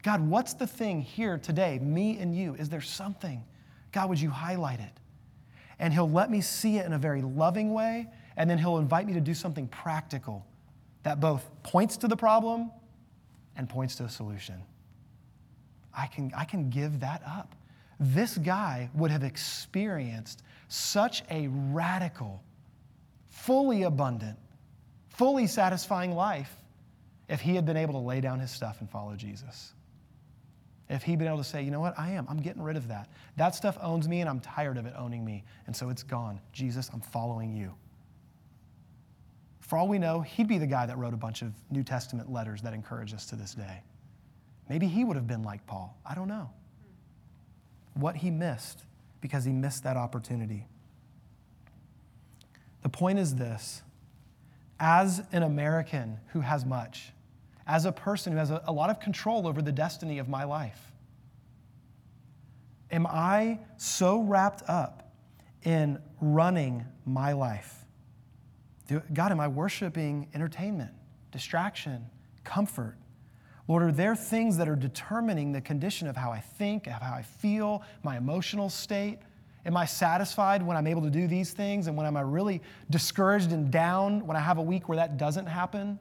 [0.03, 2.55] God, what's the thing here today, me and you?
[2.55, 3.43] Is there something?
[3.91, 4.91] God, would you highlight it?
[5.79, 9.07] And He'll let me see it in a very loving way, and then He'll invite
[9.07, 10.45] me to do something practical
[11.03, 12.71] that both points to the problem
[13.55, 14.61] and points to a solution.
[15.95, 17.55] I can, I can give that up.
[17.99, 22.43] This guy would have experienced such a radical,
[23.29, 24.37] fully abundant,
[25.17, 26.55] fully satisfying life
[27.27, 29.73] if he had been able to lay down his stuff and follow Jesus.
[30.89, 32.87] If he'd been able to say, you know what, I am, I'm getting rid of
[32.87, 33.09] that.
[33.35, 35.43] That stuff owns me and I'm tired of it owning me.
[35.65, 36.39] And so it's gone.
[36.53, 37.73] Jesus, I'm following you.
[39.59, 42.31] For all we know, he'd be the guy that wrote a bunch of New Testament
[42.31, 43.81] letters that encourage us to this day.
[44.69, 45.97] Maybe he would have been like Paul.
[46.05, 46.51] I don't know.
[47.95, 48.83] What he missed
[49.19, 50.67] because he missed that opportunity.
[52.83, 53.81] The point is this
[54.79, 57.11] as an American who has much,
[57.65, 60.43] as a person who has a, a, lot of control over the destiny of my
[60.43, 60.91] life,
[62.91, 65.11] am I so wrapped up
[65.63, 67.85] in running my life?
[68.87, 70.91] Do, God, am I worshiping entertainment,
[71.31, 72.05] distraction,
[72.43, 72.97] comfort?
[73.67, 77.13] Lord, are there things that are determining the condition of how I think, of how
[77.13, 79.19] I feel, my emotional state?
[79.67, 81.87] Am I satisfied when I'm able to do these things?
[81.87, 85.17] And when am I really discouraged and down when I have a week where that
[85.17, 85.99] doesn't happen?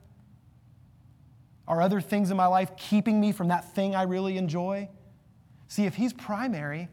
[1.67, 4.87] Are other things in my life keeping me from that thing I really enjoy?
[5.67, 6.87] See, if He's primary,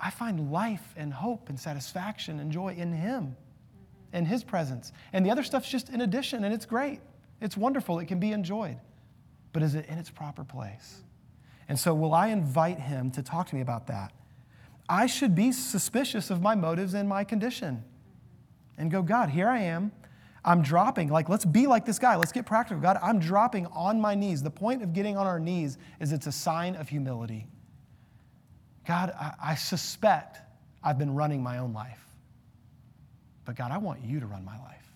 [0.00, 3.36] I find life and hope and satisfaction and joy in Him,
[4.12, 4.90] in His presence.
[5.12, 6.98] And the other stuff's just in addition, and it's great.
[7.40, 8.00] It's wonderful.
[8.00, 8.78] It can be enjoyed.
[9.52, 11.02] But is it in its proper place?
[11.68, 14.12] And so, will I invite Him to talk to me about that?
[14.88, 17.84] I should be suspicious of my motives and my condition
[18.78, 19.92] and go, God, here I am.
[20.44, 21.08] I'm dropping.
[21.08, 22.16] Like, let's be like this guy.
[22.16, 22.82] Let's get practical.
[22.82, 24.42] God, I'm dropping on my knees.
[24.42, 27.46] The point of getting on our knees is it's a sign of humility.
[28.86, 30.40] God, I, I suspect
[30.82, 32.00] I've been running my own life.
[33.44, 34.86] But God, I want you to run my life.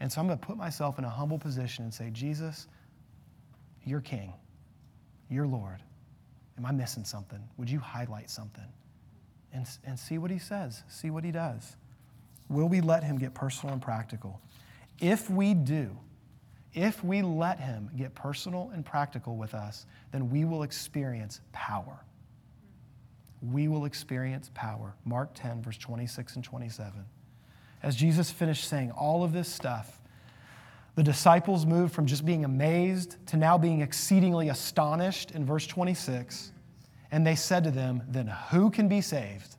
[0.00, 2.68] And so I'm going to put myself in a humble position and say, Jesus,
[3.84, 4.34] you're king.
[5.30, 5.82] You're Lord.
[6.58, 7.42] Am I missing something?
[7.56, 8.64] Would you highlight something?
[9.52, 11.76] And, and see what he says, see what he does.
[12.48, 14.40] Will we let him get personal and practical?
[15.00, 15.96] If we do,
[16.72, 22.04] if we let him get personal and practical with us, then we will experience power.
[23.42, 24.94] We will experience power.
[25.04, 27.04] Mark 10, verse 26 and 27.
[27.82, 30.00] As Jesus finished saying all of this stuff,
[30.96, 36.52] the disciples moved from just being amazed to now being exceedingly astonished in verse 26.
[37.16, 39.56] And they said to them, Then who can be saved?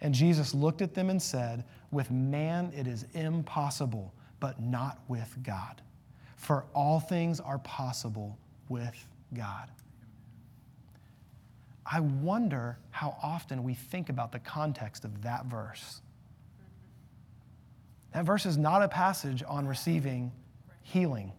[0.00, 5.32] And Jesus looked at them and said, With man it is impossible, but not with
[5.44, 5.80] God.
[6.34, 8.36] For all things are possible
[8.68, 9.70] with God.
[11.86, 16.00] I wonder how often we think about the context of that verse.
[18.12, 20.32] That verse is not a passage on receiving
[20.82, 21.30] healing.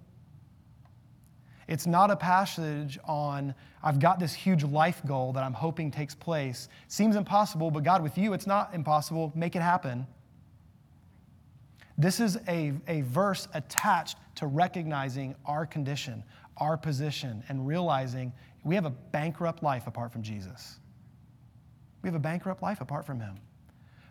[1.72, 6.14] It's not a passage on, I've got this huge life goal that I'm hoping takes
[6.14, 6.68] place.
[6.90, 9.32] Seems impossible, but God, with you, it's not impossible.
[9.36, 10.06] Make it happen.
[11.98, 16.26] This is a, a verse attached to recognizing our condition,
[16.58, 18.34] our position, and realizing
[18.66, 20.78] we have a bankrupt life apart from Jesus.
[22.02, 23.36] We have a bankrupt life apart from Him.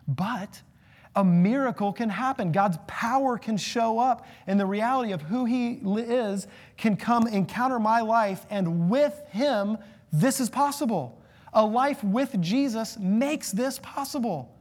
[0.07, 0.59] But
[1.15, 2.51] a miracle can happen.
[2.51, 6.47] God's power can show up, and the reality of who He is
[6.77, 9.77] can come encounter my life, and with Him,
[10.13, 11.21] this is possible.
[11.53, 14.55] A life with Jesus makes this possible.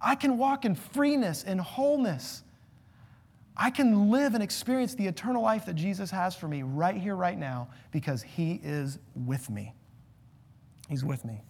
[0.00, 2.42] I can walk in freeness and wholeness.
[3.56, 7.14] I can live and experience the eternal life that Jesus has for me right here,
[7.14, 9.72] right now, because He is with me.
[10.88, 11.40] He's with me.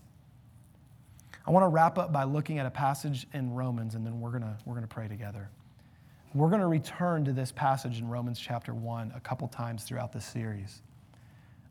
[1.46, 4.30] I want to wrap up by looking at a passage in Romans, and then we're
[4.30, 5.50] going we're going to pray together.
[6.34, 10.12] We're going to return to this passage in Romans chapter 1 a couple times throughout
[10.12, 10.82] this series.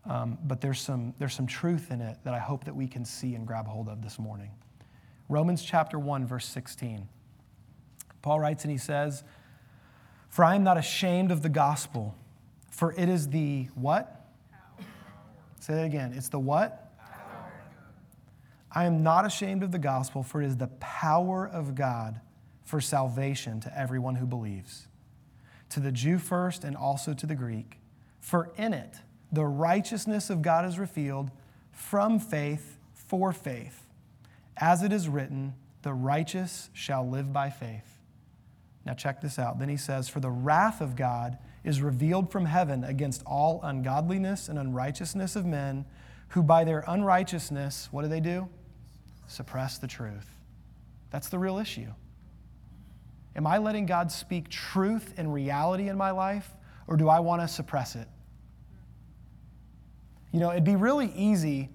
[0.05, 3.03] Um, but there's some, there's some truth in it that I hope that we can
[3.03, 4.51] see and grab hold of this morning.
[5.28, 7.07] Romans chapter 1, verse 16.
[8.21, 9.24] Paul writes and he says,
[10.30, 12.15] For I am not ashamed of the gospel,
[12.69, 14.28] for it is the what?
[14.49, 14.86] Power.
[15.59, 16.13] Say that again.
[16.15, 16.82] It's the what?
[18.74, 22.19] I am not ashamed of the gospel, for it is the power of God
[22.65, 24.88] for salvation to everyone who believes,
[25.69, 27.80] to the Jew first and also to the Greek.
[28.19, 28.95] For in it
[29.32, 31.30] the righteousness of God is revealed
[31.71, 33.86] from faith for faith.
[34.57, 37.99] As it is written, the righteous shall live by faith.
[38.86, 39.59] Now, check this out.
[39.59, 44.49] Then he says, For the wrath of God is revealed from heaven against all ungodliness
[44.49, 45.86] and unrighteousness of men
[46.30, 48.49] who by their unrighteousness, what do they do?
[49.28, 50.30] Suppress the truth.
[51.09, 51.91] That's the real issue.
[53.36, 56.49] Am I letting God speak truth and reality in my life,
[56.88, 58.07] or do I want to suppress it?
[60.32, 61.69] You know, it'd be really easy,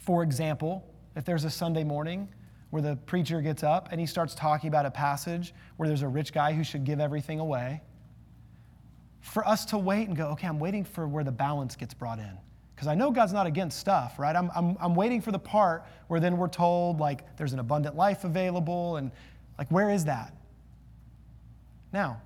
[0.00, 2.28] for example, if there's a Sunday morning
[2.70, 6.08] where the preacher gets up and he starts talking about a passage where there's a
[6.08, 7.80] rich guy who should give everything away,
[9.20, 12.18] for us to wait and go, okay, I'm waiting for where the balance gets brought
[12.18, 12.38] in.
[12.76, 14.36] Because I know God's not against stuff, right?
[14.36, 17.96] I'm, I'm, I'm waiting for the part where then we're told, like, there's an abundant
[17.96, 19.10] life available, and
[19.56, 20.34] like, where is that?
[21.90, 22.20] Now,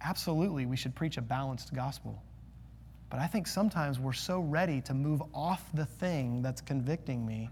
[0.00, 2.22] absolutely, we should preach a balanced gospel.
[3.10, 7.50] But I think sometimes we're so ready to move off the thing that's convicting me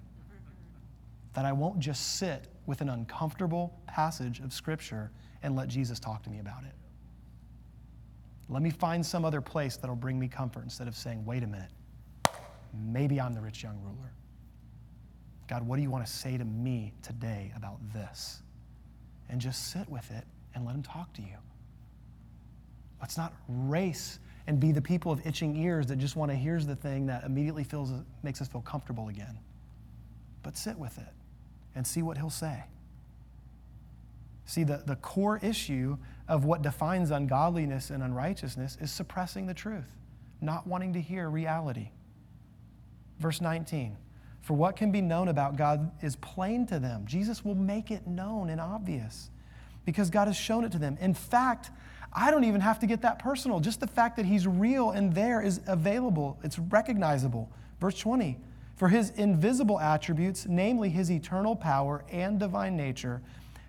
[1.32, 5.10] that I won't just sit with an uncomfortable passage of Scripture
[5.42, 6.72] and let Jesus talk to me about it.
[8.48, 11.46] Let me find some other place that'll bring me comfort instead of saying, wait a
[11.48, 11.70] minute,
[12.74, 14.12] maybe I'm the rich young ruler.
[15.46, 18.42] God, what do you want to say to me today about this?
[19.28, 21.36] And just sit with it and let him talk to you.
[23.00, 26.58] Let's not race and be the people of itching ears that just want to hear
[26.60, 29.38] the thing that immediately feels, makes us feel comfortable again.
[30.42, 31.12] But sit with it
[31.74, 32.64] and see what he'll say.
[34.46, 35.96] See, the, the core issue
[36.28, 39.96] of what defines ungodliness and unrighteousness is suppressing the truth,
[40.40, 41.90] not wanting to hear reality.
[43.18, 43.96] Verse 19
[44.42, 47.04] For what can be known about God is plain to them.
[47.06, 49.30] Jesus will make it known and obvious
[49.84, 50.96] because God has shown it to them.
[51.00, 51.70] In fact,
[52.12, 53.60] I don't even have to get that personal.
[53.60, 57.50] Just the fact that He's real and there is available, it's recognizable.
[57.80, 58.38] Verse 20
[58.76, 63.20] For His invisible attributes, namely His eternal power and divine nature,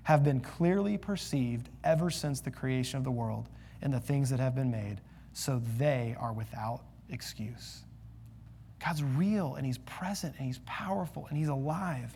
[0.03, 3.49] have been clearly perceived ever since the creation of the world
[3.81, 5.01] and the things that have been made,
[5.33, 7.81] so they are without excuse.
[8.85, 12.15] God's real and He's present and He's powerful and He's alive.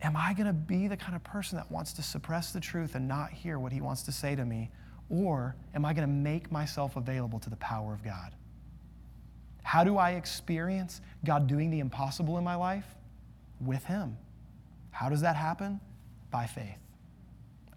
[0.00, 2.94] Am I going to be the kind of person that wants to suppress the truth
[2.94, 4.70] and not hear what He wants to say to me?
[5.10, 8.32] Or am I going to make myself available to the power of God?
[9.62, 12.86] How do I experience God doing the impossible in my life?
[13.60, 14.16] With Him.
[14.90, 15.80] How does that happen?
[16.30, 16.78] By faith.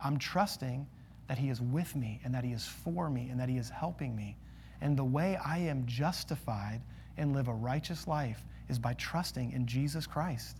[0.02, 0.88] I'm trusting
[1.28, 3.70] that He is with me and that He is for me and that He is
[3.70, 4.38] helping me.
[4.86, 6.80] And the way I am justified
[7.18, 10.60] and live a righteous life is by trusting in Jesus Christ,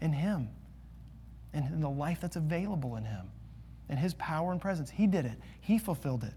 [0.00, 0.48] in Him,
[1.52, 3.30] and in the life that's available in Him,
[3.90, 4.88] and His power and presence.
[4.88, 6.32] He did it, He fulfilled it.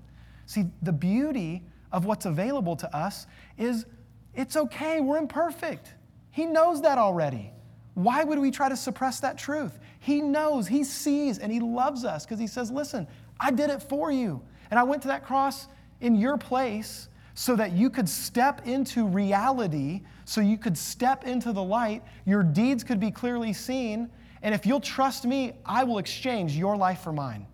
[0.48, 1.64] See, the beauty
[1.94, 3.26] of what's available to us
[3.58, 3.86] is
[4.34, 5.94] it's okay, we're imperfect.
[6.30, 7.54] He knows that already.
[7.94, 9.80] Why would we try to suppress that truth?
[10.02, 13.08] He knows, He sees, and He loves us because He says, Listen,
[13.40, 14.42] I did it for you.
[14.70, 15.68] And I went to that cross
[16.02, 21.52] in your place so that you could step into reality, so you could step into
[21.52, 24.10] the light, your deeds could be clearly seen.
[24.42, 27.48] And if you'll trust me, I will exchange your life for mine.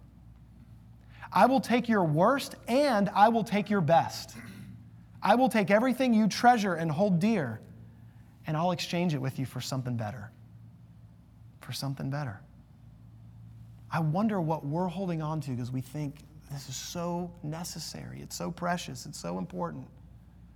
[1.32, 4.36] I will take your worst and I will take your best.
[5.22, 7.62] I will take everything you treasure and hold dear
[8.48, 10.32] and I'll exchange it with you for something better.
[11.62, 12.42] For something better.
[13.92, 18.22] I wonder what we're holding on to because we think this is so necessary.
[18.22, 19.06] It's so precious.
[19.06, 19.88] It's so important.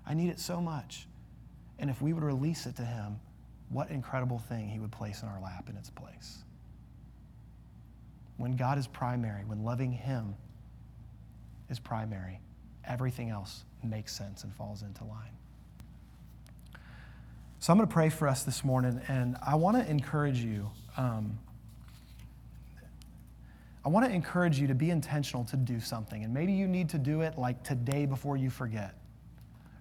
[0.05, 1.07] I need it so much.
[1.79, 3.19] And if we would release it to Him,
[3.69, 6.43] what incredible thing He would place in our lap in its place.
[8.37, 10.35] When God is primary, when loving Him
[11.69, 12.39] is primary,
[12.85, 15.31] everything else makes sense and falls into line.
[17.59, 20.69] So I'm going to pray for us this morning, and I want to encourage you.
[20.97, 21.39] Um,
[23.85, 26.23] I want to encourage you to be intentional to do something.
[26.23, 28.95] And maybe you need to do it like today before you forget.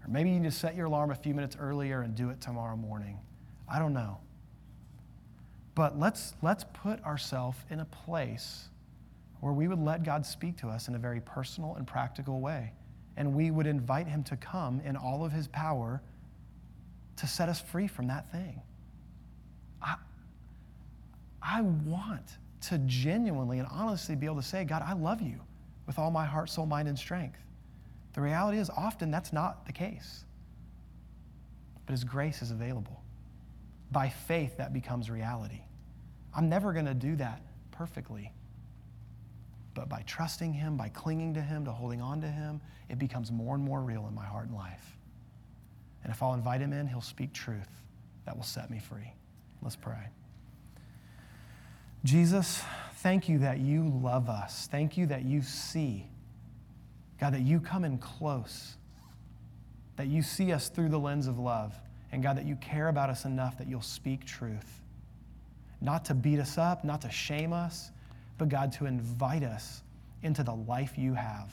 [0.05, 2.41] Or maybe you need to set your alarm a few minutes earlier and do it
[2.41, 3.19] tomorrow morning.
[3.69, 4.19] I don't know.
[5.75, 8.69] But let's, let's put ourselves in a place
[9.41, 12.73] where we would let God speak to us in a very personal and practical way.
[13.17, 16.03] And we would invite Him to come in all of His power
[17.17, 18.61] to set us free from that thing.
[19.81, 19.97] I,
[21.43, 25.41] I want to genuinely and honestly be able to say, God, I love you
[25.87, 27.39] with all my heart, soul, mind, and strength.
[28.15, 30.25] The reality is, often that's not the case.
[31.87, 33.03] But His grace is available.
[33.91, 35.61] By faith, that becomes reality.
[36.35, 38.33] I'm never going to do that perfectly.
[39.75, 43.33] But by trusting Him, by clinging to Him, to holding on to Him, it becomes
[43.33, 44.99] more and more real in my heart and life.
[46.05, 47.69] And if I'll invite him in, he'll speak truth
[48.27, 49.13] that will set me free.
[49.63, 50.09] Let's pray.
[52.05, 52.63] Jesus,
[52.97, 54.69] thank you that you love us.
[54.71, 56.07] Thank you that you see.
[57.21, 58.75] God, that you come in close,
[59.97, 61.75] that you see us through the lens of love.
[62.11, 64.81] And God, that you care about us enough that you'll speak truth.
[65.81, 67.91] Not to beat us up, not to shame us,
[68.39, 69.83] but God, to invite us
[70.23, 71.51] into the life you have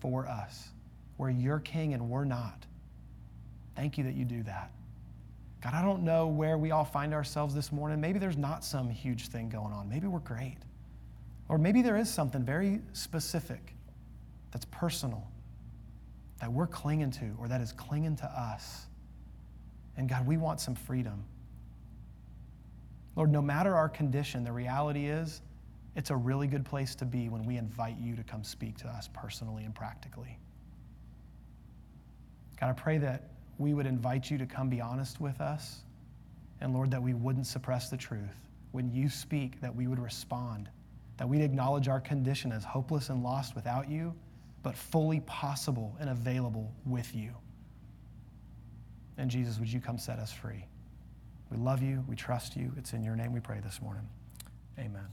[0.00, 0.68] for us,
[1.16, 2.66] where you're king and we're not.
[3.74, 4.70] Thank you that you do that.
[5.60, 8.00] God, I don't know where we all find ourselves this morning.
[8.00, 9.88] Maybe there's not some huge thing going on.
[9.88, 10.58] Maybe we're great.
[11.48, 13.74] Or maybe there is something very specific
[14.52, 15.28] that's personal
[16.40, 18.86] that we're clinging to or that is clinging to us.
[19.96, 21.24] And God, we want some freedom.
[23.16, 25.42] Lord, no matter our condition, the reality is
[25.96, 28.86] it's a really good place to be when we invite you to come speak to
[28.86, 30.38] us personally and practically.
[32.60, 35.80] God, I pray that we would invite you to come be honest with us.
[36.60, 38.48] And Lord, that we wouldn't suppress the truth.
[38.72, 40.68] When you speak, that we would respond,
[41.16, 44.14] that we'd acknowledge our condition as hopeless and lost without you,
[44.62, 47.32] but fully possible and available with you.
[49.16, 50.64] And Jesus, would you come set us free?
[51.50, 52.04] We love you.
[52.08, 52.72] We trust you.
[52.76, 54.06] It's in your name we pray this morning.
[54.78, 55.06] Amen.